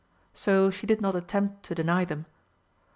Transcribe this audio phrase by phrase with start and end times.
[0.33, 2.25] So she did not attempt to deny them.